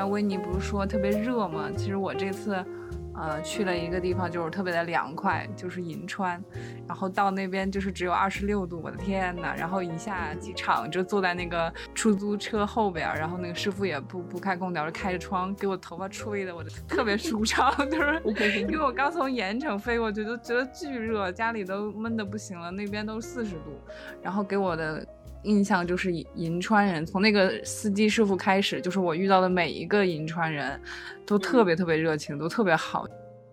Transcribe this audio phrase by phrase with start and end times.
[0.00, 1.68] 边维尼不是说特别热吗？
[1.76, 2.64] 其实我这次。
[3.12, 6.42] 呃，去了一个地方，就是特别的凉快，就是银川，
[6.88, 9.52] 然后到那边就是只有二十六度，我的天呐！
[9.58, 23.78] 然后一下机场就坐在那个出租车后边，然后那个师傅也不不开空调，就开着窗给我头发吹的，我就特别舒畅， 就是因为我刚从盐城飞过去，就觉得巨热，家里都闷的不行了，那边都四十度，
[24.22, 25.06] 然后给我的
[25.42, 30.80] 印象就是银川人，从那个司机师傅开始，就是我遇到的每一个银川人
[31.26, 33.06] 都特别特别热情，都特别好。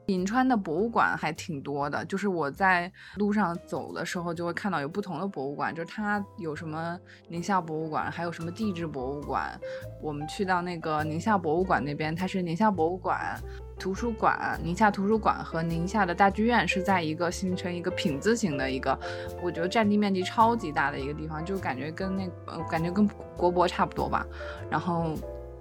[0.07, 6.97] 银川的博物馆还挺多的，就是我在路上走的时候就会看到有不同的博物馆，就是它有什么
[7.27, 9.59] 宁夏博物馆，还有什么地质博物馆。
[10.01, 13.37] 我们去到那个宁夏博物馆那边，它是宁夏博物馆、
[13.79, 18.97] 图书馆、宁夏图书馆和宁夏的大剧院是在一个形成一个品字形的一个，
[19.41, 24.25] 我觉得占地面积超级大的一个地方，就感觉跟那呃感觉跟国博差不多吧。
[24.69, 25.15] 然后。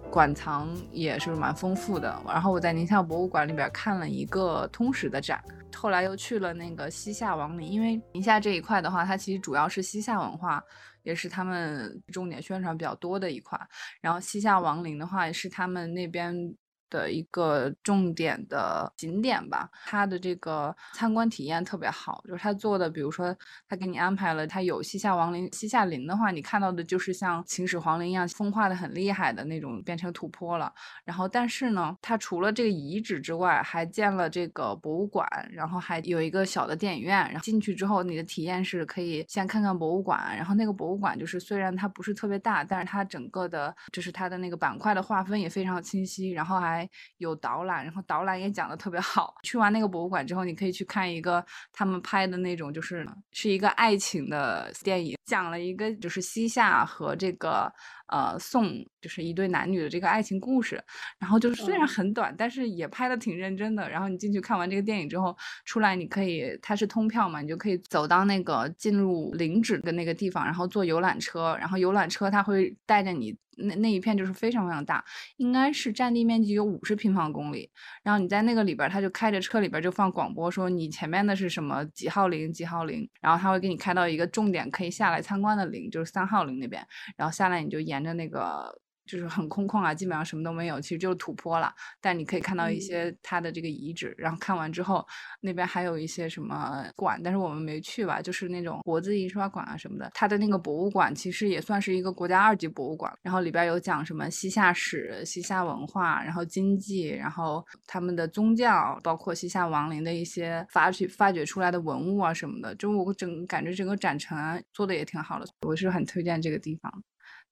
[0.09, 5.42] 馆藏也是蛮丰富的，然后我在宁夏博物馆里边看了一个通史的展，
[5.75, 10.62] 后来又去了那个西夏王陵，因为宁夏这一块的话，它其实主要是西夏文化，
[11.03, 13.61] 也是他们重点宣传比较多的一块，
[14.00, 16.55] 然后西夏王陵的话，也是他们那边。
[16.91, 23.37] 的一个重点的景点吧，它的这个参观体验特别好，就是他做的，比如说
[23.69, 30.73] 他给你安排了，他有西夏王陵、西夏陵的话，你看到的就是像秦始皇陵一样风化的很厉害的那种，变成土坡了。
[31.05, 37.17] 然后，但是呢，它除了这个遗址之外，还建了这个博物馆，然后还有一个小的电影院。
[37.17, 46.75] 然后进去之后，你的体验是可以先看看博物馆，然后那个博物馆就是虽然它不是特别大，但是它整个的，就是它的那个板块的划分也非常清晰，然后还。
[46.77, 46.88] 还
[47.19, 49.34] 有导览，然后导览也讲的特别好。
[49.42, 57.70] 去完那个博物馆之后，你可以去看一个他们拍的那种，就是是一个爱情的电影，讲了一个就是西夏和这个。
[58.08, 60.81] 呃，宋就是一对男女的这个爱情故事，
[61.19, 63.91] 然后就是虽然很短，但是也拍的挺认真的。
[63.91, 75.04] 然后你进去看完这个电影之后出来，你可以它是通票嘛，你就可以走到那个进入陵址的那个地方，然后坐游览车，然后游览车它会带着你那那一片就是非常非常大，
[75.38, 77.69] 应该是占地面积有五十平方公里。
[78.04, 87.87] 然后你在那个里边，他就开着车里边就放广播说你前面的是什么几号陵几号陵，然后他会给你开到一个重点可以下来参观的陵，就是三号陵那边，然后下来你就。
[87.87, 91.72] 沿着那个就是很空旷啊，基本上什么都没有，其实就是土坡了。
[92.00, 95.06] 但你可以看到一些它的这个遗址，然后看完之后，
[95.41, 100.11] 那边还有一些什么馆，但是我们没去吧，就是那种国字印刷馆啊什么的。
[100.15, 112.75] 它的那个博物馆其实也算是一个国家二级博物馆，然后里边有讲什么西夏史、西夏文化，然后经济，然后他们的宗教，包括西夏王陵的一些发掘发掘出来的文物啊什么的。
[112.75, 114.37] 就我整感觉整个展陈
[114.72, 117.03] 做的也挺好的，我是很推荐这个地方。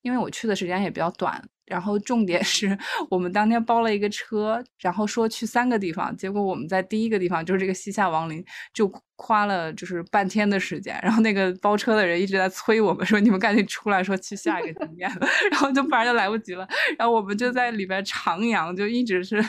[0.05, 1.43] 因为我去的时间也比较短。
[1.65, 2.77] 然后重点 是
[3.09, 10.95] 我们当天包了一个车，然后说去三个地方，结果我们在第一个地方就是这个西夏王陵，就花了就是半天的时间。
[11.01, 15.09] 然后那个包车的人一直在催我们说：“你们赶紧出来，说去下一个景点。”
[15.49, 16.67] 然后就不然就来不及了。
[16.99, 19.43] 然后我们就在里边徜徉，就一直是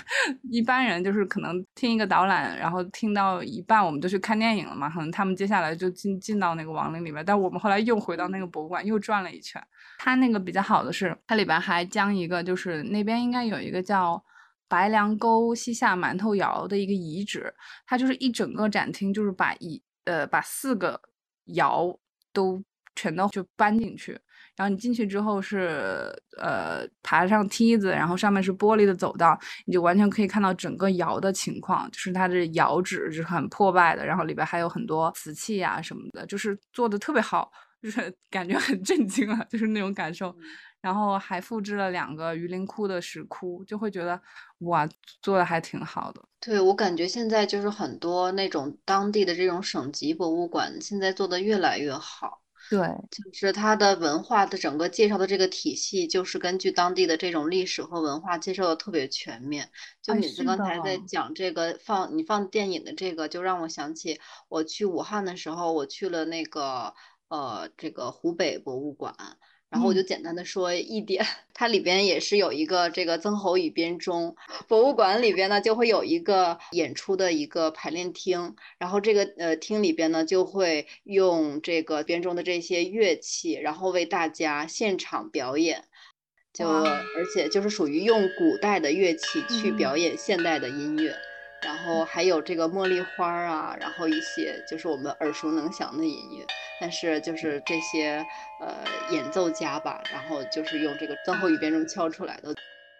[0.50, 4.88] 一般人就是可能听一个导览，然后听到一半我们就去看电影了嘛。
[4.88, 9.62] 可能他们接下来就进进到那个王陵里面，但我们后来又回到那个博物馆又转了一圈。
[9.98, 14.22] 它那个比较好的是，它里边还将一个就是那边应该有一个叫
[14.68, 17.52] 白梁沟西夏馒头窑的一个遗址，
[17.86, 21.00] 它就是一整个展厅，就是把一呃把四个
[21.46, 21.98] 窑
[22.32, 22.62] 都
[22.94, 24.12] 全都就搬进去，
[24.56, 40.34] 然后你进去之后是呃爬上梯子，然后上面是玻璃的走道，你就完全可以看到整个窑的情况，就是它的窑址是很破败的，然后里边还有很多瓷器啊什么的，就是做的特别好，就是感觉很震惊啊，就是那种感受。
[40.80, 44.20] 然后还复制了两个榆林窟的石窟，就会觉得
[44.58, 44.88] 哇，
[45.20, 46.22] 做的还挺好的。
[46.38, 52.40] 对我感觉现在就是很多那种当地的这种省级博物馆，现在做的越来越好。
[52.68, 52.78] 对，
[53.10, 59.68] 就是它的文化的整个介绍的这个体系，就是根据当地的这种历史和文化介绍的特别全面。
[60.02, 66.92] 就你刚才在讲这个放你放电影的这个，就让我想起我去武汉的时候，我去了那个
[67.28, 69.14] 呃这个湖北博物馆。
[69.68, 74.36] 然后我就简单的说一点， 它里边也是有一个这个曾侯乙编钟。
[74.68, 85.84] 博物馆里边呢，就会有一个演出的一个排练厅，然后这个呃厅里边呢就会用这个编钟的这些乐器，然后为大家现场表演，
[86.54, 91.12] 就而且就是属于用古代的乐器去表演现代的音乐，
[91.66, 96.46] 然后还有这个茉莉花啊，然后一些就是我们耳熟能详的音乐。
[96.80, 98.24] 但是就是这些
[98.60, 98.72] 呃
[99.10, 102.54] 演奏家吧，然后就是用这个最后一遍钟敲出来的。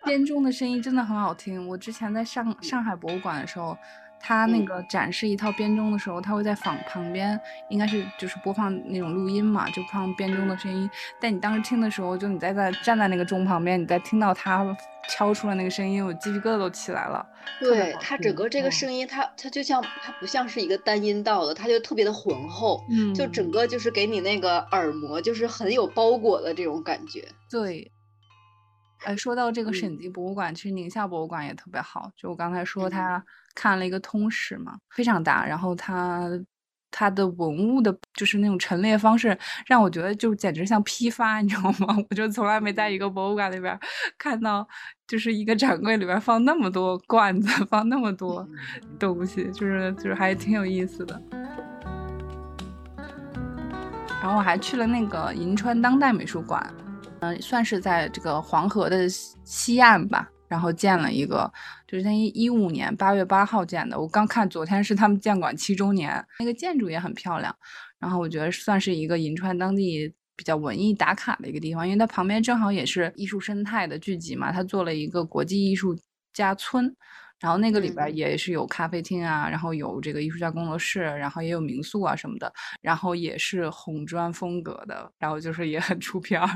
[0.04, 1.68] 编钟的声音真的很好听。
[1.68, 3.78] 我之前在上上海博物馆的时候。
[4.26, 7.40] 他那个展示一套编钟的时候，他会在仿旁边，
[7.70, 10.90] 应该是就是播放那种录音嘛，就放编钟的声音。
[11.20, 14.76] 但你当时听的时候，就你在在站在那个钟旁边，你在听到他
[15.08, 17.24] 敲出了那个声音，我鸡皮疙瘩都起来了。
[17.60, 27.28] 对他整个这个声音，它它就像它不像是一个单音道的，它就特别的浑厚，嗯，就整个就是给你那个耳膜就是很有包裹的这种感觉。
[27.48, 27.92] 对。
[29.04, 32.10] 哎，说到这个省级博物馆，其实宁夏博物馆也特别好。
[32.16, 33.24] 就我刚才说，他
[33.56, 35.44] 看了一个通史嘛，非常大。
[35.44, 36.30] 然后他
[36.92, 39.36] 他的文物的，就是那种陈列方式，
[39.66, 41.96] 让我觉得就简直像批发，你知道吗？
[42.08, 43.76] 我就从来没在一个博物馆里边
[44.16, 44.66] 看到，
[45.08, 48.48] 就是一个展柜里边放那么多罐子， 放那么多
[48.98, 51.20] 东西，就是就是还挺有意思的。
[54.22, 56.64] 然后我还去了那个银川当代美术馆。
[57.20, 61.52] 嗯，算是在这个黄河的西岸吧，然后建了一个，
[61.86, 63.98] 就是在一一五年八月八号建的。
[64.00, 67.54] 我刚看，昨天是他们建馆七周年，那个建筑也很漂亮。
[67.98, 75.96] 然后我觉得算是一个银川当地比较文艺打卡的一个地方，因为它旁边正好也是艺术生态的聚集嘛，它做了一个国际艺术
[76.32, 76.94] 家村。
[77.40, 86.48] 然后那个里边也是有咖啡厅啊，然后有这个艺术家工作室，然后也有民宿啊什么的，然后也是红砖风格的，然后就是也很出片儿。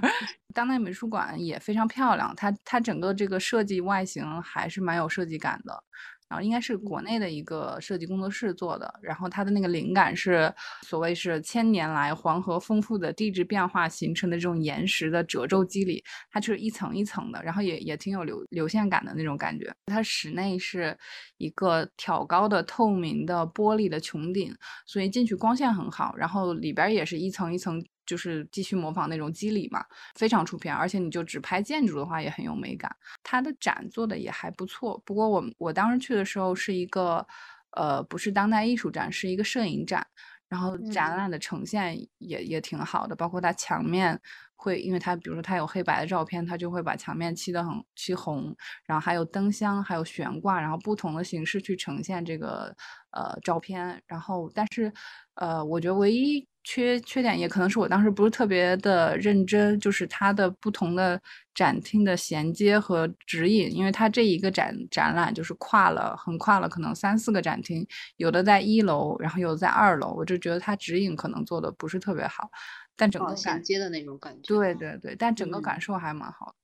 [0.54, 5.84] 当代美术馆也非常漂亮，它它整个这个设计外形还是蛮有设计感的。
[6.30, 10.52] 然后应该是国内的一个设计工作室做的，然后它的那个灵感是
[10.86, 19.68] 所谓是千年来黄河丰富的地质变化形成的这种岩石的褶皱肌理，它就是一层一层的，然后也也挺有流流线感的那种感觉。
[19.86, 20.96] 它室内是
[21.38, 24.54] 一个挑高的透明的玻璃的穹顶，
[24.86, 27.84] 所以进去光线很好，然后里边也是一层一层。
[28.06, 32.94] 就是继续模仿那种肌理嘛，非常出片，而且你就只拍建筑的话也很有美感。
[33.22, 37.26] 它的展做的也还不错，不过我我当时去的时候是一个，
[37.72, 40.06] 呃，不是当代艺术展，是一个摄影展，
[40.48, 44.20] 然后展览的呈现也也挺好的，包括它墙面
[44.60, 48.54] 会，因为它比如说它有黑白的照片，它就会把墙面漆的很漆红，
[48.84, 52.74] 然后还有灯箱，还有悬挂，然后不同的形式去呈现这个
[53.12, 54.92] 呃照片，然后但是
[55.34, 56.46] 呃，我觉得唯一。
[56.62, 61.18] 缺缺点也可能是我当时不是特别的认真，就是它的不同的
[61.54, 67.84] 展厅的衔接和指引，因为它这一个展展览就是跨了横跨了可能三四个展厅，
[68.18, 72.50] 有的在一楼，然后有的在二楼，我就觉得它指引可能做的不是特别好，
[73.00, 76.54] 但整个衔接的那种感觉，对对对，但整个感受还蛮好的。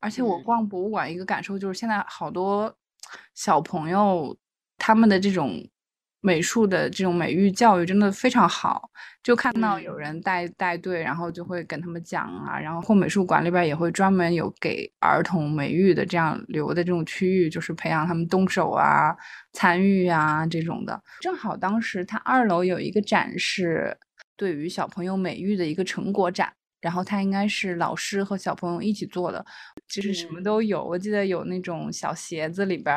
[0.00, 2.74] 而且我逛博物馆一个感受就是现在好多
[3.34, 4.36] 小朋友
[4.78, 5.62] 他们的这种。
[6.26, 8.88] 美术的这种美育教育真的非常好，
[9.22, 19.14] 就看到有人带带队，然后就会跟他们讲啊，然后或美术馆里边也会专门有给儿童美育的这样留的这种区域，就是培养他们动手啊、
[19.52, 20.98] 参与啊这种的。
[21.20, 23.94] 正好当时他二楼有一个展示，
[24.36, 26.52] 对于小朋友美育的一个成果展。
[26.80, 29.42] 然后他应该是老师和小朋友一起做的，
[29.88, 30.84] 其实什么都有。
[30.84, 32.94] 我记得有那种小鞋子里边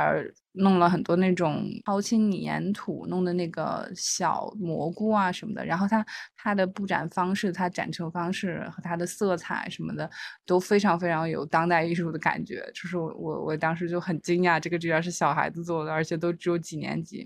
[0.51, 5.65] 弄了很多那种超轻粘土弄的那个小蘑菇啊什么的。
[5.65, 10.11] 然后他他的布展方式、他展成方式和他的色彩什么的
[10.45, 12.69] 都非常非常有当代艺术的感觉。
[12.75, 17.25] 就是我我我当时就很惊讶，这个居然是小孩子做的，而且都只有几年级。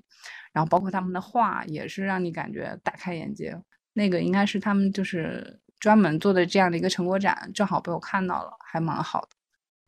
[0.53, 3.57] 然后包括他们的画也是让你感觉大开眼界。
[3.93, 5.59] 那个应该是他们就是。
[5.81, 9.29] 专门做的这样的一个成果展，正好被我看到了，还蛮好的。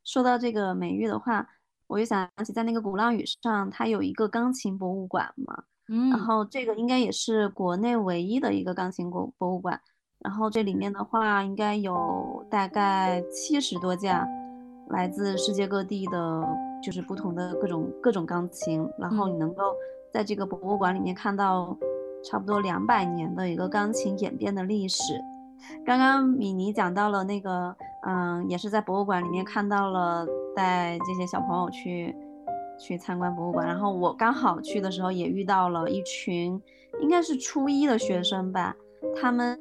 [0.03, 1.47] 说到这个美育的话，
[1.85, 9.79] 我就想起在那个鼓浪屿上，它有一个钢琴博物馆嘛，嗯，然后这个应该也是国内唯一的一个钢琴博博物馆。
[10.17, 14.27] 然后这里面的话，应该有大概七十多架
[14.89, 16.43] 来自世界各地的，
[16.81, 18.83] 就是不同的各种各种钢琴。
[18.97, 19.75] 然后你能够
[20.11, 21.77] 在这个博物馆里面看到
[22.23, 25.13] 差不多两百年的一个钢琴演变的历史。
[25.85, 27.75] 刚刚米妮讲到了那个，
[28.05, 30.25] 嗯，也是在博物馆里面看到了
[30.55, 32.13] 带这些小朋友去
[32.77, 36.61] 去参观博物馆，然后我刚好去的时候也遇到了一群，
[37.01, 38.75] 应该是初一的学生吧，
[39.15, 39.57] 他们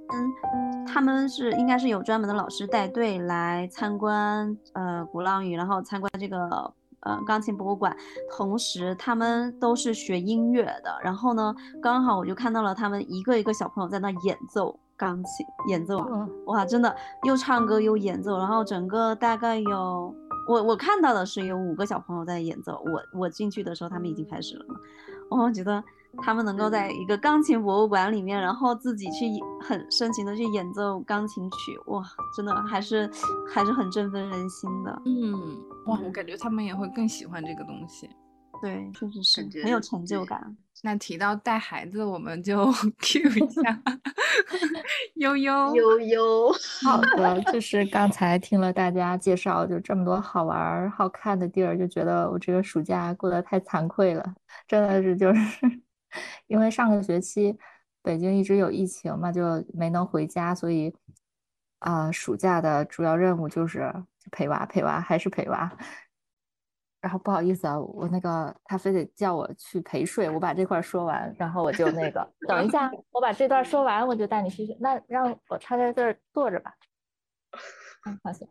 [0.87, 7.97] 他们是应该是有专门的老师带队来参观，呃，鼓浪屿，然后参观这个呃钢琴博物馆，
[8.37, 14.78] 同时他们都是学音乐的，然后呢，刚好我就看到了他们一个一个小朋友在那演奏。
[14.94, 15.99] 钢琴演奏，
[16.47, 16.94] 哇，真的
[17.25, 20.14] 又唱歌又演奏，然后整个大概有
[20.47, 24.64] 我我看到的是有五个小朋友在演奏，我我进去的时候他们已经开始了，
[25.28, 25.82] 我觉得
[26.18, 29.26] 他们能够在一个钢琴博物馆里面，然后自己去
[29.61, 32.04] 很深情的去演奏钢琴曲，哇，
[32.37, 33.11] 真的还是
[33.52, 35.59] 还是很振奋人心的，嗯。
[35.87, 38.09] 哇，我感觉他们也会更喜欢这个东西。
[38.61, 40.57] 对，确实是很有成就感。
[40.85, 42.71] 那提到带孩子，我们就
[43.01, 43.83] Q 一下
[45.17, 46.53] 悠 悠悠悠。
[46.85, 54.35] 好的，就是刚才听了大家介绍，就这么多好玩好看的地儿，就觉得我这个暑假过得太惭愧了。
[54.69, 55.41] 真的是，就是
[56.47, 57.59] 因为上个学期
[58.03, 59.43] 北京一直有疫情嘛，就
[59.75, 60.95] 没能回家，所以
[61.81, 63.93] 啊，暑假的主要任务就是
[64.31, 65.71] 陪娃，陪娃还是陪娃。
[67.00, 74.64] 然后不好意思啊，我那个他非得叫我去陪睡，我把这块说完，然后我就那个等一下，我把这段说完，我就带你去。
[74.79, 76.73] 那让我他在这儿坐着吧。
[78.07, 78.47] 嗯，放心。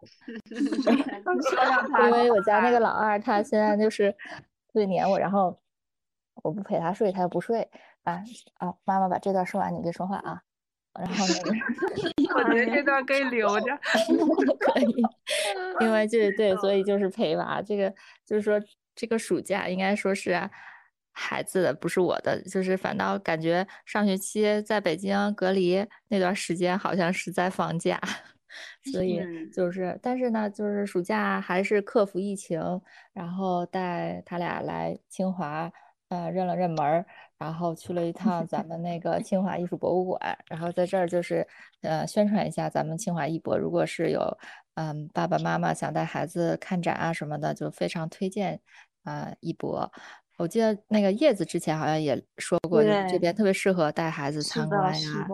[2.05, 5.57] 因为我家那个老二他现在就是特别黏我，然后
[6.43, 7.69] 我不陪他睡，他又不睡。
[8.03, 8.21] 啊
[8.55, 10.41] 啊，妈妈把这段说完，你别说话啊。
[10.99, 13.65] 然后那个，我觉得这段可以留着，
[14.59, 15.03] 可以，
[15.79, 17.93] 因为这对，所以就是陪娃，这个
[18.25, 18.61] 就是说
[18.93, 20.49] 这个暑假应该说是
[21.13, 27.99] 孩子的，不是我的，就是反倒感觉上学期在北京隔离那段时间好像是在放假，
[28.91, 29.21] 所以
[29.53, 32.81] 就是，但是呢，就是暑假还是克服疫情，
[33.13, 35.71] 然后带他俩来清华，
[36.09, 37.05] 呃，认了认门儿。
[37.41, 41.45] 然后去了一趟咱们那个清华艺术博物馆，然后在这儿就是
[41.81, 43.57] 呃宣传一下咱们清华艺博。
[43.57, 44.37] 如果是有
[44.75, 48.61] 嗯爸爸妈妈想带孩子看展啊什么的，就非常推荐
[49.03, 49.91] 啊艺博。
[50.37, 55.27] 我记得那个叶子之前好像也说过，这边特别适合带孩子参观呀、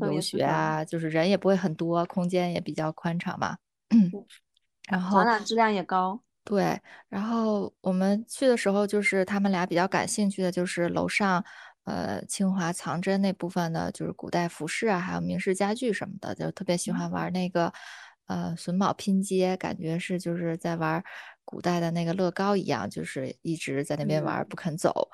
[0.00, 3.56] 游学啊，就是人也不会很多，空间也比较宽敞嘛。
[4.90, 6.20] 然后展览质量也高。
[6.44, 11.44] 对，然后我们去的时候，就是他们俩比较感兴趣的，就是楼上，
[11.84, 17.72] 呃，清华藏珍那部分的，就是古代服饰啊，还有明式家具什么的，就特别喜欢玩那个，
[18.26, 21.02] 呃，榫卯拼接，感觉是就是在玩
[21.44, 25.08] 古代的那个乐高一样，就是一直在那边玩不肯走，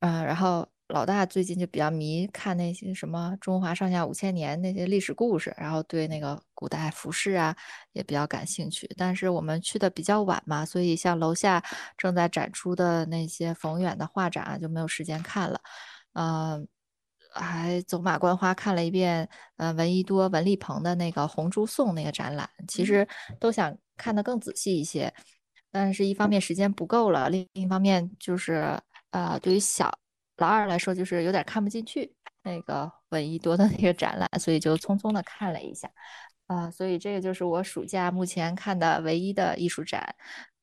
[0.00, 0.68] 嗯，然后。
[0.88, 7.54] 老大最近就比较迷看那些什么中华上下五千年那些历史故事，然后对那个古代服饰啊
[7.92, 8.90] 也比较感兴趣。
[8.96, 11.62] 但是我们去的比较晚嘛，所以像楼下
[11.98, 15.60] 正在展出的那些冯远的画展啊就没有时间看了。
[16.14, 16.66] 嗯，
[17.34, 23.06] 还走马观花看了一遍，呃，闻一多、文立鹏的那个《红猪颂》那个展览，其实
[23.38, 25.12] 都想看得更仔细一些，
[25.70, 28.80] 但是一方面时间不够了，另一方面就是
[29.10, 29.92] 呃，对于小。
[30.38, 35.90] 老二来说就是有点看不进去那个 闻一多的那个展览，所以就匆匆的看了一下，
[36.46, 40.14] 啊，所以这个就是我暑假目前看的唯一的艺术展，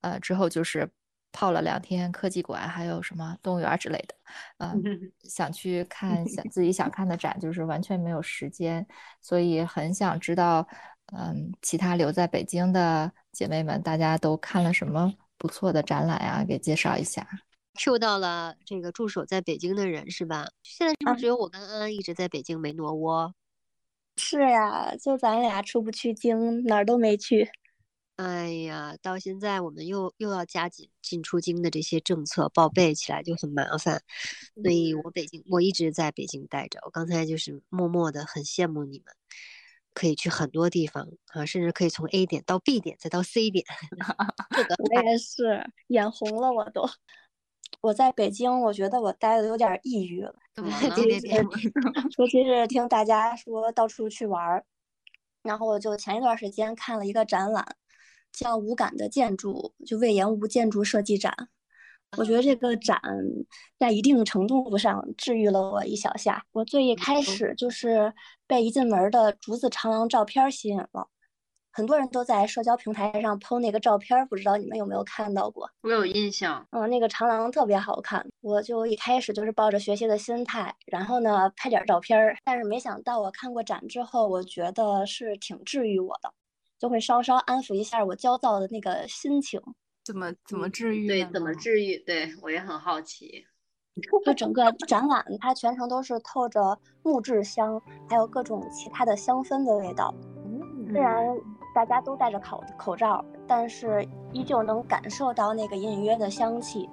[0.01, 0.89] 呃，之后就是
[1.31, 4.15] 泡了两天科技馆，还有什么动物园之类的，
[4.59, 4.81] 嗯，
[5.27, 8.85] 想去看想 自己想看的展，就是完全没有时间，
[9.21, 10.65] 所以很想知道，
[11.13, 16.45] 嗯，其他留在北京的姐妹们，大家都看了什么不错的展览呀？
[16.47, 17.27] 给介绍一下。
[17.75, 20.47] Q 到了这个驻守在北京的人是吧？
[20.63, 23.33] 现在是不是只有我跟安安一直在北京没挪窝？
[24.17, 27.49] 是呀，就咱俩出不去京，哪儿都没去。
[28.15, 34.01] 哎呀，到现在我们又又要加紧进出京的这些政策，报备起来就很麻烦。
[34.63, 36.79] 所以我北京我一直在北京待着。
[36.85, 39.13] 我刚才就是默默的很羡慕你们，
[39.93, 43.65] 可以去很多地方啊，甚至可以从 A 点到 B 点再到 C 点。
[44.79, 46.89] 我也是，眼红了，我都。
[47.85, 50.33] 我在北京，我觉得我待的有点抑郁了。
[50.55, 51.37] 对对对，
[52.17, 54.65] 尤其是听大家说到处去玩儿，
[55.43, 57.63] 然后我就前一段时间看了一个展览，
[58.31, 61.31] 叫《无感的建筑》，就魏延吴建筑设计展。
[62.17, 62.99] 我觉得这个展
[63.77, 66.43] 在一定程度上治愈了我一小下。
[66.53, 68.11] 我最一开始就是
[68.47, 71.07] 被一进门的竹子长廊照片吸引了。
[71.75, 75.69] 很多人都在社交平台上 PO 那个照片，不知道你们有没有看到过？
[75.81, 78.25] 我有印象，嗯，那个长廊特别好看。
[78.39, 86.31] 我就一开始就是抱着学习的心态，然后呢拍点照片，但是没想到我看过展之后，我觉得是挺治愈我的，
[86.79, 89.59] 就会稍稍安抚一下我焦躁的那个心情。
[90.05, 91.05] 怎么怎么治愈？
[91.09, 91.97] 对，怎么治愈？
[91.97, 93.45] 对我也很好奇。
[94.25, 100.15] 就整个展览，它全程都是透着木质香，还有各种其他的香氛的味道。
[100.45, 101.35] 嗯，虽然。
[101.75, 106.89] 大家都戴着口口罩，但是依旧能感受到那个隐隐约的香气。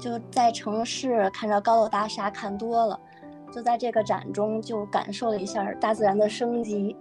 [0.00, 2.98] 就在城市看着高楼大厦看多了，
[3.52, 6.96] 就在这个展中就感受了一下大自然的生机，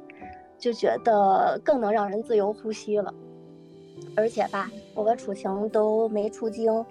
[0.60, 3.12] 就觉得更能让人自由呼吸了。
[4.16, 6.86] 而且吧，我和楚晴都没出京，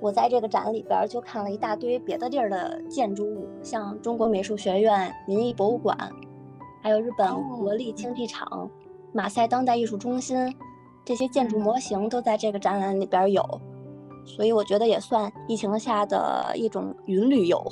[0.00, 5.96] 我在这个展里边就看了一大堆别的地儿的建筑物，像中国美术学院、民艺博物馆，
[6.82, 7.26] 还有日本
[7.58, 8.70] 国立竞技场。
[9.14, 10.36] 马赛当代艺术中心，
[11.04, 13.42] 这些建筑模型都在这个展览里边有，
[14.26, 17.64] 所以我觉得也算疫情下的一种云旅游。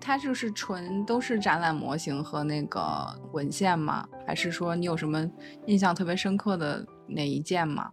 [0.00, 4.08] 它就是纯都是展览模型和那个文献吗？
[4.26, 5.30] 还是说你有什么
[5.66, 7.90] 印象特别深刻的哪一件吗？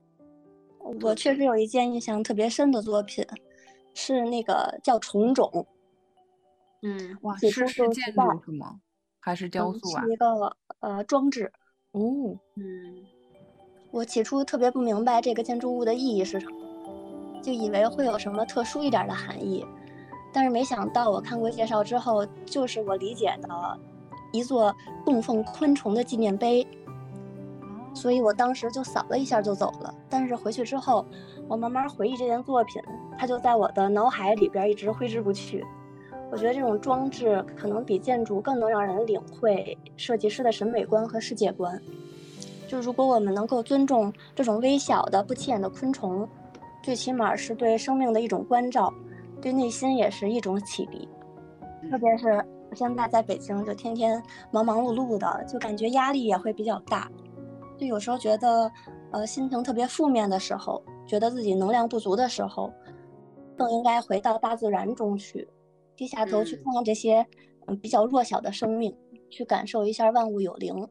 [1.01, 3.23] 我确实有一件印象特别深的作品，
[3.93, 5.67] 是那个叫虫种。
[6.81, 8.79] 嗯，哇，是是建筑是吗？
[9.19, 10.03] 还是雕塑啊？
[10.03, 11.51] 是一个呃装置。
[11.93, 12.63] 哦，嗯，
[13.91, 19.65] 我起初特别不明白这个建筑物的意义是什么，就以为会有什么特殊一点的含义，
[20.33, 23.79] 但是没想到我看过介绍之后，就是我理解的
[24.31, 26.67] 一座供奉昆虫的纪念碑。
[27.95, 29.93] 所以我当时就扫了一下就走了。
[30.09, 31.05] 但是回去之后，
[31.47, 32.81] 我慢慢回忆这件作品，
[33.19, 35.63] 它就在我的脑海里边一直挥之不去。
[36.33, 41.79] 我觉得这种装置可能比建筑更能让人领会设计师的审美观和世界观。
[42.67, 46.27] 就如果我们能够尊重这种微小的、不起眼的昆虫，
[46.81, 48.91] 最起码是对生命的一种关照，
[49.43, 51.07] 对内心也是一种启迪。
[51.91, 57.07] 特别是我现在在北京，就天天忙忙碌碌的，就感觉压力也会比较大。
[57.77, 58.71] 就有时候觉得，
[59.11, 62.73] 呃，心情特别负面的时候，觉得自己能量不足的时候，
[63.55, 65.47] 更应该回到大自然中去。
[65.95, 67.25] 低下头去看看这些，
[67.67, 68.95] 嗯，比较弱小的生命，
[69.29, 70.87] 去感受一下万物有灵，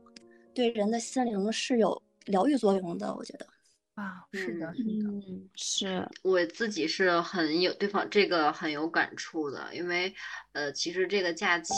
[0.54, 3.14] 对人的心灵是有疗愈作用的。
[3.14, 3.46] 我觉得，
[3.94, 10.12] 啊，是的，是的，嗯是我自己是很有对方这个很有感触的，因为，
[10.52, 11.72] 呃，其实这个假期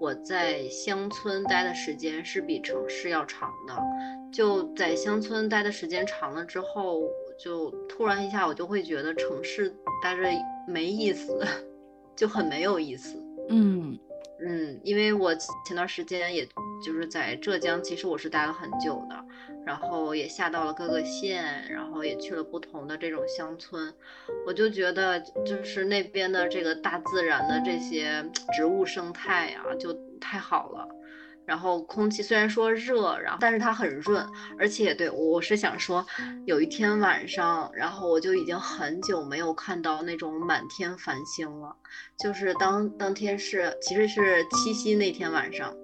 [0.00, 3.76] 我在乡村待的时间是比城市要长的，
[4.32, 10.22] 就在乡村待的时间长了之后，我就突然一下我就会觉得城市待着
[10.66, 11.44] 没意思。
[12.16, 13.16] 就很没有意思，
[13.48, 13.98] 嗯
[14.44, 16.44] 嗯，因为我前段时间也
[16.84, 19.24] 就是在浙江，其实我是待了很久的，
[19.64, 23.94] 然后也下到了各个县，然后也去了不同的这种乡村，
[24.46, 28.24] 我就觉得就是那边的这个大自然的这些
[28.56, 30.88] 植物生态啊，就太好了。
[31.46, 34.26] 然后空气虽然说热，然后但是它很润，
[34.58, 36.04] 而且对我是想说，
[36.46, 41.74] 有一天晚上，然后我就已经很久没有看到那种满天繁星了，
[42.18, 45.74] 就是当当天是其实是七夕那天晚上。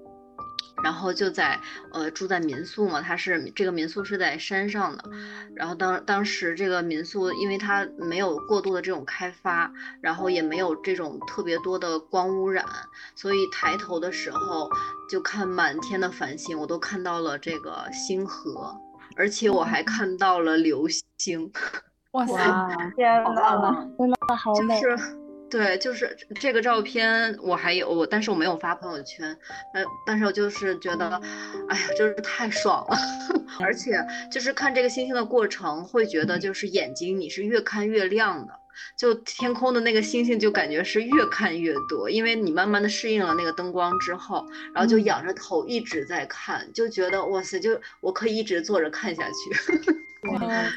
[0.82, 1.60] 然后就在
[1.92, 5.04] 呃住在民宿嘛，它是这个民宿是在山上的，
[5.56, 12.64] 然后当当时这个民宿因为它没有过度的这种开发，然后也没有这种特别多的光污染，
[13.16, 14.70] 所以抬头的时候
[15.10, 18.74] 就看满天的繁星，我都看到了这个星河，
[19.16, 20.86] 而且我还看到了流
[21.18, 21.52] 星，
[22.12, 22.34] 哇塞，
[22.96, 24.80] 天呐，真的好美。
[25.50, 29.36] 对，就是这个照片我还有我，但是我没有发朋友圈。
[29.72, 31.08] 呃，但是我就是觉得，
[31.68, 32.96] 哎呀，就是太爽了。
[33.60, 38.52] 而且就是看这个星星的过程，会觉得就是眼睛你是越看越亮的，
[38.96, 49.94] 就天空的那个星星就感觉是越看越多，因为你慢慢的适应了那个灯光之后，然后就仰着头一直在看，就觉得哇塞，就我可以一直坐着看下去。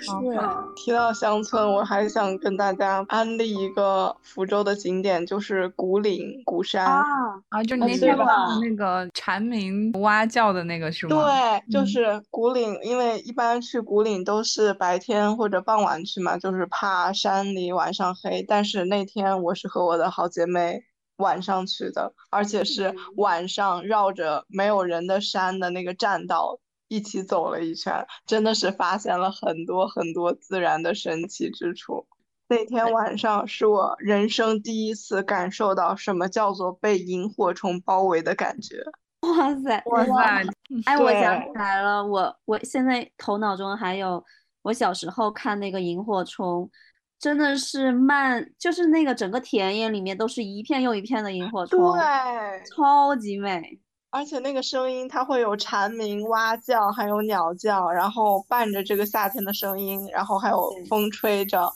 [0.01, 7.03] 是啊，提到乡村，我还想跟大家安利一个福州的景点，就是古岭古山啊
[7.49, 8.15] 啊，就那天
[8.61, 11.15] 那个蝉鸣蛙叫的那个是吗？
[11.15, 18.43] 对，就是古岭，因为一般去古岭都是白天或者傍晚去嘛，就是怕山里晚上黑。
[18.47, 20.83] 但是那天我是和我的好姐妹
[21.17, 26.59] 晚上去的，而且是晚上绕着没有人的山的那个栈道。
[26.91, 32.05] 一起走了一圈，真的是发现了很多很多自然的神奇之处。
[32.49, 38.83] 那天晚上是我人生第一次感受到什么叫做被萤火虫包围的感觉。
[39.23, 40.49] 哇塞，哇塞！
[40.83, 44.21] 哎，我想起来了，我我现在头脑中还有
[44.63, 46.69] 我小时候看那个萤火虫，
[47.17, 53.79] 真的是漫，就是那个整个田野里面都是一片又一片的萤火虫，对，超级美。
[54.13, 61.71] 而且那个声音，它会有蝉鸣、蛙叫，还有鸟叫，然后伴着这个夏天的声音，然后还有风吹着，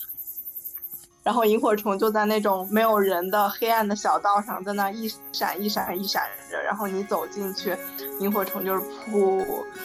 [1.24, 7.74] 然后萤火虫就在那种没有人的黑暗的小道上，在那一闪一闪一闪着，然后你走进去，
[8.19, 9.41] 萤火虫就是噗，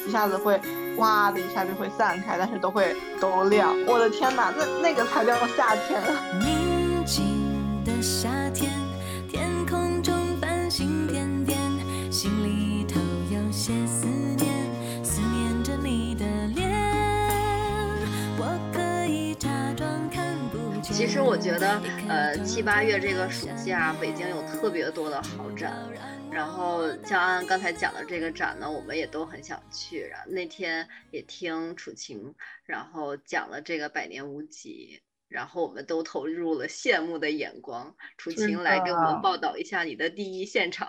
[0.08, 0.60] 一下子会
[0.96, 3.72] 哇的一下就会散开，但是都会都亮。
[3.86, 6.02] 我的天哪，那那个才叫夏天。
[6.40, 8.28] 宁静的夏
[21.20, 21.78] 实我觉得，
[22.08, 25.86] 呃，七八月这个暑假，北京有特特别多的好展。
[26.32, 30.00] 然后像安安刚才讲的这个展呢，我们也都很想去。
[30.00, 37.94] 然后那天也听楚晴，然后讲了这个百年无极，然后我们都投入了羡慕的眼光。
[38.16, 40.88] 楚晴来给我们报道一下你的第一现场。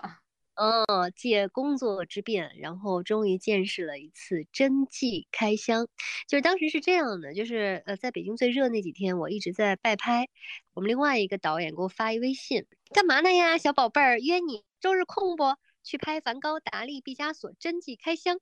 [0.54, 5.88] 嗯，借工作之便，然后终于见识了一次真迹开箱。
[6.28, 10.28] 就是当时是这样的，就是呃，在北京最热那几天，我一直在拜拍。
[10.74, 15.44] 我们另外一个导演给我发一微信，干嘛呢呀，小宝贝儿，约你周日空不？
[15.84, 18.38] 去拍梵高、达利、毕加索真迹开箱。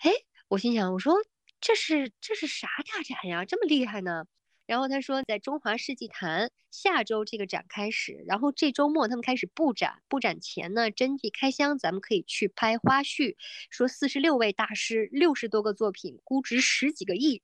[0.00, 0.10] 哎，
[0.48, 1.14] 我心想，我说
[1.60, 4.26] 这是这是啥大展呀，这么厉害呢？
[4.72, 13.36] 然后他说，在中华世纪坛下周这个展开始，然后这周末他们开始布展，布展前呢，真迹开箱，咱们可以去拍花絮。
[13.68, 17.42] 说四十六位大师，六十多个作品，估值十几个亿。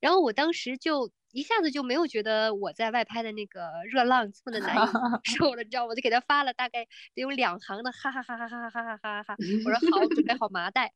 [0.00, 4.74] 然后我当时就一下子就没有觉得我在外拍的那个热浪这么的难
[5.22, 9.36] 受了，你知道，我就给他发了大概得有两行的哈哈哈哈哈哈哈哈哈哈。
[9.64, 10.92] 我说好，准备好麻袋。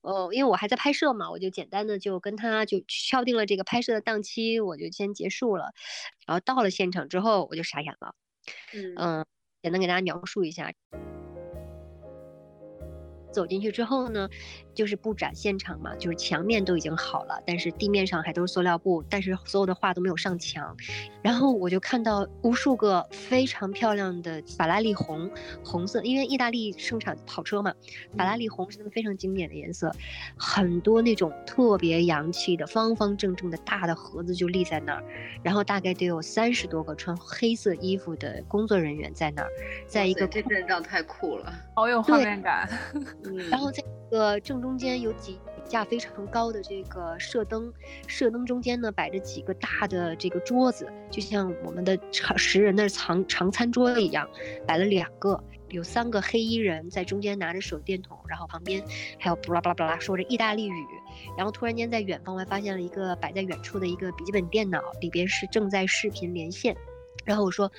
[0.00, 5.72] 哦，因为我还在拍摄嘛，我就简单的就跟他就敲定了这个拍摄的档期，我就先结束了。
[6.26, 8.14] 然后到了现场之后，我就傻眼了。
[8.96, 9.26] 嗯，
[9.62, 10.72] 简单给大家描述一下。
[13.38, 14.28] 走进去之后呢，
[14.74, 20.76] 就是布展现场嘛，就是墙面都已经好了，但是地面上还都是塑料布，但是所有的画都没有上墙。
[21.22, 25.30] 然后我就看到无数个非常漂亮的法拉利红，
[25.64, 27.72] 红色，因为意大利生产跑车嘛，
[28.16, 29.92] 法拉利红是他们非常经典的颜色。
[30.36, 35.04] 很多那种特别洋气的方方正正的大的盒子就立在那儿，
[35.44, 39.48] 然后大概得有三十多个穿黑色衣服的工作人员在那儿，
[39.86, 42.68] 在一个这阵仗太酷了，好有画面感。
[43.50, 47.72] 然后在这个正中间有几架非常高的这个射灯，
[48.06, 54.28] 射灯中间呢摆着几个大的这个桌子，就像我们的长十人的长长餐桌一样，
[54.66, 55.38] 摆了两个，
[55.68, 58.82] 有三个黑衣人在中间拿着手电筒，然后旁边
[59.18, 60.86] 还有巴拉巴拉巴拉说着意大利语，
[61.36, 66.74] 然后突然间在远方还发现了一个摆在远处的一个笔记本电脑，里边是正在视频连线，
[67.26, 67.70] 然后我说，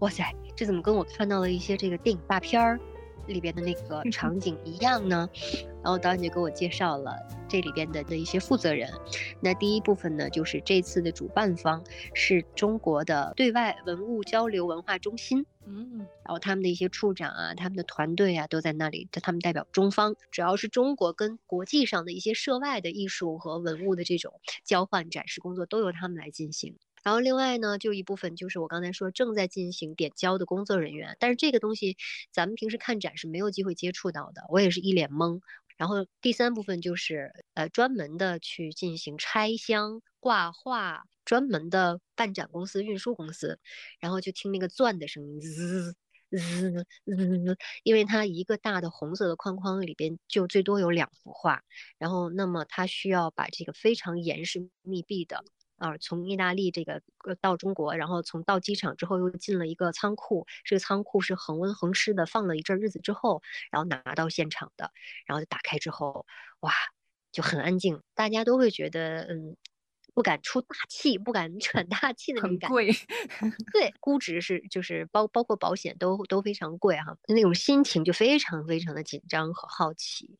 [0.00, 2.80] 哇塞，这怎么跟我看到了一些这个电影大片儿？
[3.26, 5.28] 里边的那个场景一样呢，
[5.82, 7.16] 然后导演就给我介绍了
[7.48, 8.90] 这里边的的一些负责人。
[9.40, 11.82] 那第一部分呢，就是这次的主办方
[12.14, 24.32] 是中国的对外文物交流文化中心，嗯，然后他们的一些处长啊，他们的团队啊都在那里，他们代表中方，主要是中国跟国际上的一些涉外的艺术和文物的这种
[24.64, 26.76] 交换展示工作都由他们来进行。
[27.06, 31.96] 然后另外呢，就一部分就是我刚才说正在进行点胶的工作人员，但是这个东西
[32.32, 35.40] 咱们平时看展是没有机会接触到的，我也是一脸懵。
[35.76, 43.60] 然后第三部分就是呃专门的去进行拆箱挂画，专门的办展公司、运输公司，
[44.00, 45.94] 然后就听那个钻的声音，滋滋
[46.30, 51.62] 滋，因为它一个大的红色的框框里边就最多有两幅画，
[51.98, 55.44] 然后那么它需要把这个非常严实密闭的。
[55.78, 57.02] 啊，从意大利这个
[57.40, 64.90] 到中国，然后从到机场之后又进了一个仓库，这个仓库是恒温恒湿的，放了一阵日子之后，然后拿到现场的，
[65.26, 66.26] 然后就打开之后，
[66.60, 66.72] 哇，
[67.32, 69.56] 就很安静，大家都会觉得，嗯。
[70.16, 72.74] 不敢出大气，不敢喘大气的那种感觉。
[72.74, 72.90] 贵，
[73.70, 80.38] 对，估值是就是包包括保险都都非常贵哈，那种心情就非常非常的紧张和好奇。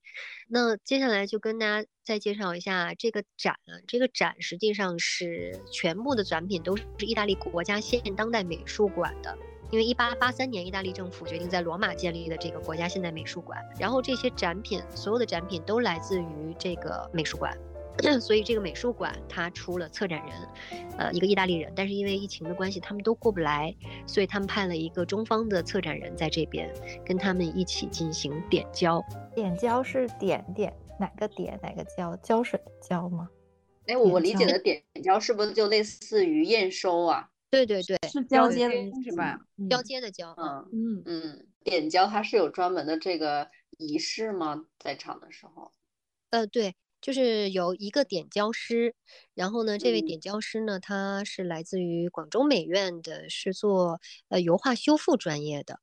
[0.49, 3.55] 那接下来就跟大家再介绍一下这个展，
[3.87, 9.37] 这个展实际上是全部的展品都是意大利国家现当代美术馆的，
[9.71, 17.55] 因为一八八三年意大利政府决定在罗马建立的这个国家现代美术馆，然后这些展品所有的展品都来自于这个美术馆。
[18.21, 23.75] 所以这个美术馆它出了策展人，呃，一个意大利人，但是因为疫情的关系，他们都过不来，
[24.07, 26.73] 所以他们派了一个中方的策展人在这边，
[27.05, 29.03] 跟他们一起进行点胶。
[29.35, 32.17] 点胶是点点哪个点哪个胶？
[32.17, 33.29] 胶水的胶吗？
[33.87, 37.31] 哎，我理解的点胶是不是就类似于验收啊？
[37.49, 39.39] 对对对，是交接的是吧？
[39.71, 40.35] 交接的交。
[40.37, 44.65] 嗯嗯嗯，点胶它是有专门的这个仪式吗？
[44.79, 45.73] 在场的时候？
[46.31, 46.75] 呃，对。
[47.07, 48.97] 就是有一个点胶师，
[49.33, 55.79] 然后呢，这位点胶师呢，他是来自于广州美院的，是做呃油画修复专业的。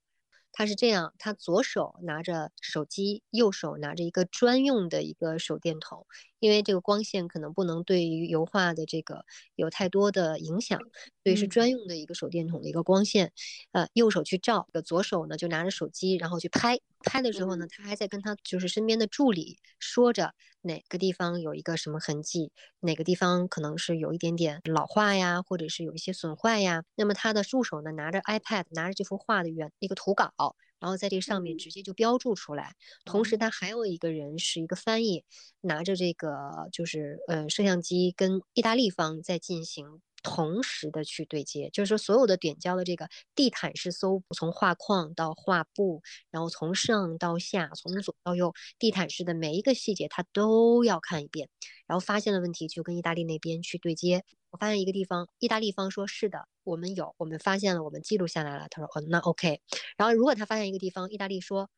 [0.52, 6.06] 他是这样，他左手拿着手机，右手拿着一个专用的一个手电筒，
[6.44, 9.24] 因为这个光线可能不能对于油画的这个
[9.56, 10.78] 有太多的影响，
[11.24, 13.32] 所以是专用的一个手电筒的一个光线。
[13.72, 16.80] 呃，右手去照，左手呢就拿着手机，然后去拍。
[17.00, 22.52] 拍的时候呢，他还在跟他就是身边的助理说着哪个地方有一个什么痕迹，
[22.82, 26.84] 哪个地方可能是有一点点老化呀，或者是有一些损坏呀。
[26.96, 30.34] 那么他的助手呢，拿着 iPad，拿着这幅画的原那个图稿，
[30.84, 32.76] 然后在这上面直接就标注出来。
[33.06, 35.24] 同时，他还有一个人是一个翻译，
[35.62, 40.02] 拿着这个就是呃摄像机跟意大利方在进行。
[40.24, 51.50] 同时的去对接，就是说所有的点胶的这个地毯式搜，从画框到画布，然后从上到下，从左到右，地毯式的每一个细节他都要看一遍，
[51.86, 54.24] 然后发现了问题就跟意大利那边去对接。
[54.50, 58.68] 我发现一个地方，意大利方说是的，我们有，我们发现了，我们记录下来了。
[58.70, 59.60] 他说哦，那 OK。
[59.98, 61.70] 然后如果他发现一个地方，意大利说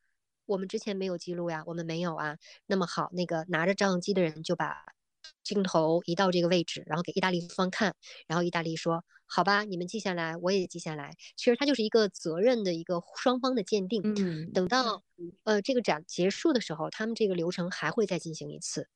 [0.46, 2.36] 我们之前没有记录呀，我们没有啊。
[2.66, 4.95] 那么好，那个拿着照相机的人就把。
[5.42, 7.94] 镜头移到这个位置，然后给意大利方看，
[8.26, 14.02] 然后意大利说：“好吧，你们记下来，我也记下来。”其实它就是一个责任的一个双方的鉴定。
[14.04, 15.02] 嗯，等到
[15.44, 18.88] 呃这个展结束的时候，他们这个流程还会再进行一次。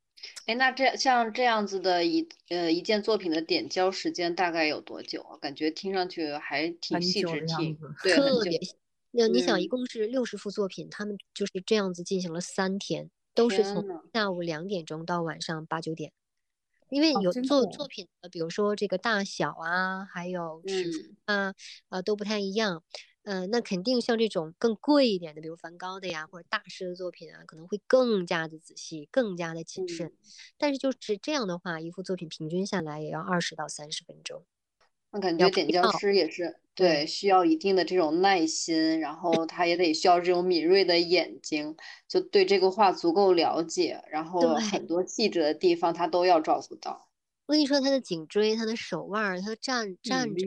[0.45, 5.39] 哎，那这像这样子的一呃一件作品的点交时间大概有多久啊？
[5.39, 8.61] 感觉听上去还挺细致，挺对，特别。
[9.13, 16.13] 那你想，一共是六十幅作品，他们就是这样子进行了三天，都是从下午两点钟到晚上八九点。
[16.91, 21.55] 因为有做作品的，比如说这个大小啊，还有尺寸啊，
[21.89, 22.83] 呃都不太一样。
[23.23, 30.13] 嗯，那肯定像这种更贵一点的，比如梵高的呀，或者大师的作品啊，可能会更加的仔细，更加的谨慎。
[30.57, 34.45] 但是就是这样的话，一幅作品平均下来也要二十到三十分钟。
[35.11, 41.77] 我感觉点胶师也是对，需要一定的这种耐心，然后他也得需要这种敏锐的眼睛，
[42.09, 47.09] 就对这个画足够了解，然后很多细致的地方他都要照顾到。
[47.45, 50.47] 我跟你说，他的颈椎、他的手腕、他的站站着。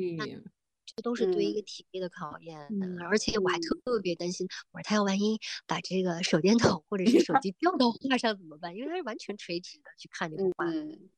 [0.96, 2.56] 这都是对一个体力的考验，
[3.10, 8.76] 而且我还特别担心，我说他要万一把这个手电筒或者是手机掉到画上怎么办？
[8.76, 10.68] 因为他是完全垂直的去看这幅画，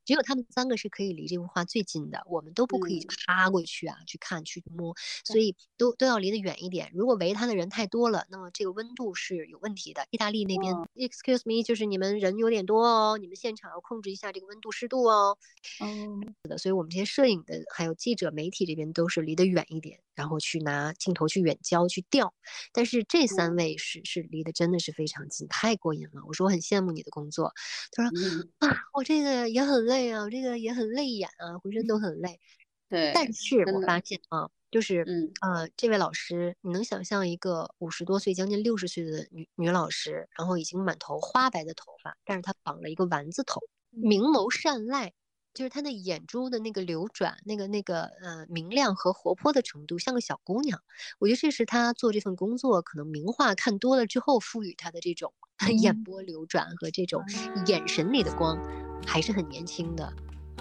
[0.06, 6.90] 只有他们三个是可以离这幅画最近的，我们都不可以趴过去啊去看去摸，所以都都要离得远一点。
[6.94, 10.08] 如果围他的人太多了，那么这个温度是有问题的。
[10.10, 15.38] 意大利那边，excuse me，就是你们人有点多哦，你们现场要控制一下这个温度湿度哦。
[15.82, 19.65] 嗯，是的，所以我们这些摄影的还有记者媒体这边都是离得远。
[19.68, 22.34] 一点，然后去拿镜头去远焦去调，
[22.74, 26.22] 但是这三位是是离得真的是非常近，太过瘾了。
[26.28, 27.54] 我说我很羡慕你的工作，
[27.92, 28.12] 他说
[28.60, 32.40] 啊，我这个也很累啊，我这个也很累眼啊，浑身都很累。
[32.88, 45.14] 对，但是我发现啊，就是嗯呃，这位老师，你能想象一个五十多岁将近六十岁的女女老师，然后已经满头花白的头发，但是她绑了一个丸子头，明眸善睐。
[45.56, 50.82] 就是她的眼珠的那个流转，那个那个呃明亮和活泼的程度，像个小姑娘。
[51.18, 55.34] 我觉得这是她做这份工作可能名画看多了之后赋予她的这种
[55.80, 57.24] 眼波流转和这种
[57.66, 58.60] 眼神里的光，
[59.08, 60.14] 还是很年轻的，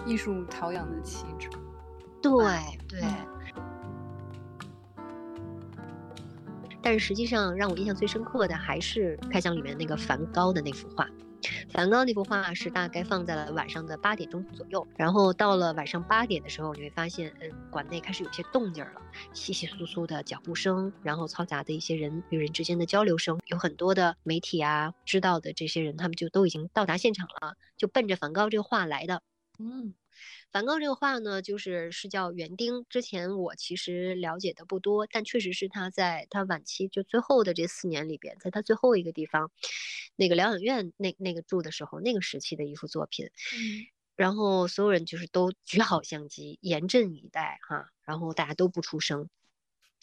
[0.07, 1.51] 艺术陶养的气质。
[2.23, 2.33] 对
[2.89, 3.03] 对。
[6.81, 11.09] 但是实际上让我印象最深刻的还是开箱里面那个梵高的那幅画。
[11.71, 19.03] 梵高那幅画是大概放在了晚上的八点钟左右，然后到了晚上八点的时候，你会发现，嗯，馆内开始有些动静了，
[19.33, 29.23] 稀稀疏疏的脚步声，然后嘈杂的一些人与人之间的交流声，有很多的媒体啊，知道的这些人，他们就都已经到达现场了，就奔着梵高这个画来的，
[29.59, 29.95] 嗯。
[30.55, 32.87] 梵高这个画呢，就是是叫园丁。
[32.89, 39.51] 之前我其实了解的不多，但确实是他在他晚期就最后的这四年里边，在他最后一个地方，
[40.15, 43.27] 那个疗养院那那个住的时候，那个时期的一幅作品。
[43.27, 43.87] 嗯。
[44.15, 47.89] 然后所有人就是都举好相机，严阵以待哈。
[48.05, 49.29] 然后大家都不出声，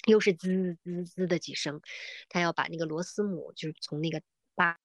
[0.05, 1.79] 又是滋滋滋的几声，
[2.27, 4.21] 他要把那个螺丝母就是从那个。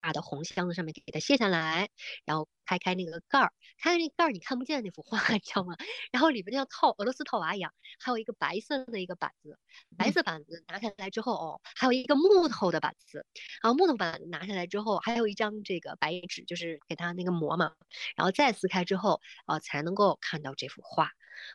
[0.03, 1.89] 大的红箱子上面给它卸下来，
[2.25, 5.77] 然后开开那个盖儿，开开那盖儿你看不见那幅画， 你知道吗？
[6.13, 9.59] 然后里边像套俄罗斯套娃一样，还有一个白色的一个板子，
[9.99, 13.27] 白色板子拿下来之后哦，还有一个木头的板子，
[13.63, 17.75] 然后木头板拿下来之后，还有一张这个白纸，就是给它那个膜嘛，
[18.17, 21.11] 然后再撕开之后啊，才能够看到这幅画。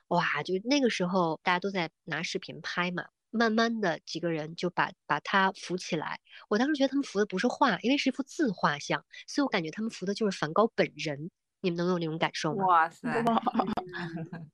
[0.09, 3.05] 哇，就那个时候大家都在拿视频拍嘛。
[3.31, 6.19] 慢慢的，几个人就把把他扶起来。
[6.49, 11.31] 我当时觉得他们扶的不是画，因为是一幅自画像，所以我感觉他们扶的就是梵高本人。
[11.63, 12.65] 你们能有那种感受吗？
[12.65, 13.23] 哇塞！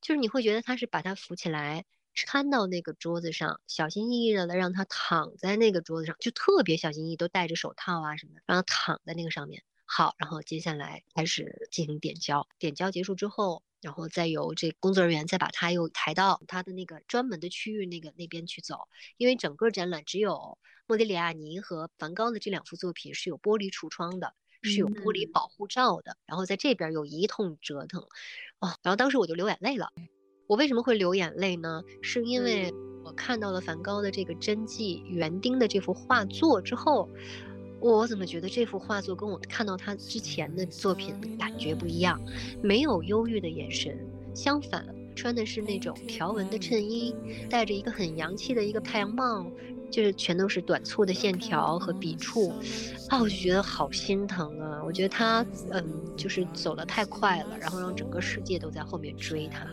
[0.01, 9.63] 就是你会觉得他是把他扶起来，搀到那个桌子上，小心翼翼的让他躺在那个桌子上，就特别小心翼翼，都戴着手套啊什么的，让他躺在那个上面。
[9.85, 12.45] 好，然后接下来开始进行点胶。
[12.59, 18.87] 点胶结束之后，然后再由这工作人员再把它又抬到它的那个专门的区域那个那边去走，
[19.17, 28.01] 因为整个展览只有莫迪里亚尼和梵高的这两幅作品是有玻璃橱窗的，是有玻璃保护罩的，然后在这边又一通折腾，
[28.59, 29.91] 哦，然后当时我就流眼泪了。
[30.47, 31.83] 我为什么会流眼泪呢？
[32.01, 37.09] 是因为我看到了梵高的这个真迹园丁的这幅画作之后。
[37.79, 42.19] 我怎么觉得这幅画作跟我看到他之前的作品感觉不一样？
[42.61, 43.97] 没有忧郁的眼神，
[44.33, 44.85] 相反，
[45.15, 47.15] 穿的是那种条纹的衬衣，
[47.49, 49.45] 戴着一个很洋气的一个太阳帽。
[49.89, 52.49] 就是全都是短促的线条和笔触，
[53.09, 54.81] 啊，我就觉得好心疼啊！
[54.83, 55.83] 我觉得他，嗯，
[56.15, 59.65] 就是走得太快了，然后让整个世界都在后面追他，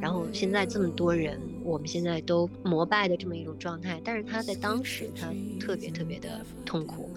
[0.00, 7.10] 然后现在这么多人，我们现在都膜拜的这么一种状态，但是他在当时他特别特别的痛苦，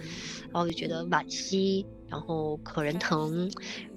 [0.44, 3.50] 然后我就觉得惋惜，然后可人疼，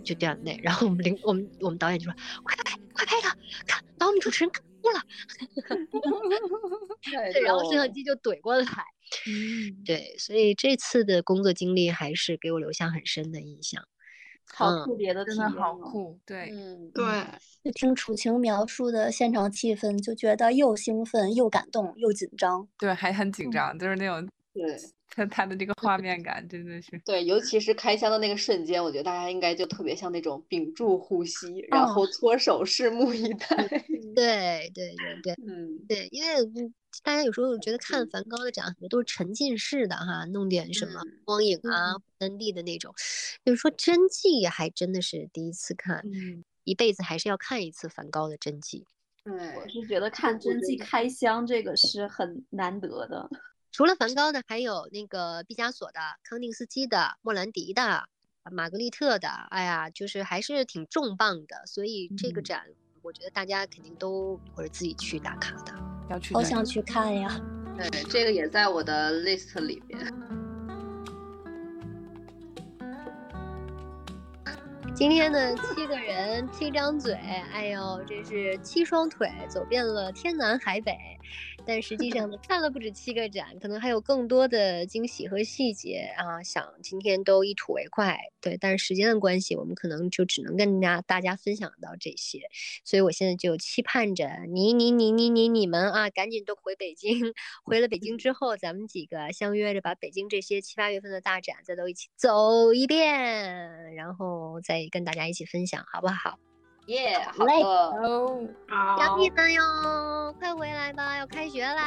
[0.03, 0.59] 就掉眼泪。
[0.63, 2.13] 然后我们领我们我们导演就说
[2.43, 3.35] ：“快拍，快拍他，
[3.67, 4.63] 看，把我们主持人看。”
[4.93, 5.01] 了，
[7.33, 8.65] 对，然后摄像机就怼过来，
[9.27, 13.83] 嗯， 对，所以这次的工作经历还是给我留下很深的印象，
[14.53, 17.03] 好特别的，真的好酷，对，嗯，对，
[17.63, 24.75] 就听楚晴描述的现场气氛，就觉得又兴奋又感动又紧张，对，还很紧张，就是那种对。
[25.07, 33.55] 他他的这个画面 感真的是对，尤其是开箱的那个瞬间，我觉得大家应该就特别像那种屏住呼吸，然后搓手拭目以待。
[34.15, 36.29] 对对对 对，嗯，对，因为
[37.03, 42.93] 大家有时候觉得看梵高的展很多都是沉浸式的哈，弄点什么光影啊、三 D 的那种，
[43.45, 46.03] 就是说真迹还真的是第一次看，
[46.65, 48.85] 一辈子还是要看一次梵高的真迹。
[49.23, 53.29] 对，我是觉得看真迹开箱这个是很难得的。
[53.75, 58.07] 除了梵高的，还有那个毕加索的、康定斯基的、莫兰迪的、
[58.49, 61.61] 玛格丽特的，哎呀，就是还是挺重磅的。
[61.65, 62.67] 所以这个展，
[63.01, 65.73] 我觉得大家肯定都或者自己去打卡的，
[66.09, 67.37] 要去，好想去看呀。
[67.75, 69.99] 对，这个也在我的 list 里边。
[74.95, 80.95] 今天的七个人，七张嘴，哎呦，这是七双腿，走遍了天南海北。
[81.67, 86.43] 但实际上呢，看了不止七个展，可能还有更多的惊喜和细节啊！
[86.43, 92.41] 想今天都一吐为快，对，但是时间的关系，我们可能就只能跟大家大家分享到这些。
[92.83, 97.33] 所以我现在就期盼着你你你你你你们啊，赶紧都回北京。
[97.63, 106.37] 回了北京之后，咱们几个相约着把北京这些七八月份的大展再都一起走一遍，然后再跟大家一起分享，好不好？
[106.87, 109.61] 耶，好嘞，好，杨幂们哟，
[110.39, 111.81] 快回来吧，要开学啦。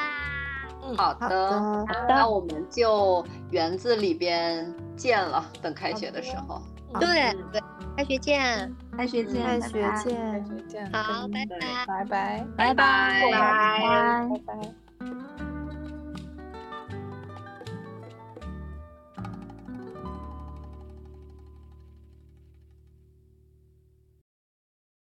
[0.82, 6.60] 嗯，好的，好的，那我们就园子里边见了，等开学的时候。
[6.98, 7.62] 对对，
[7.96, 10.92] 开学见，开学见，开学见，开学见。
[10.92, 14.87] 好，拜拜，拜拜，拜拜，拜拜，拜拜。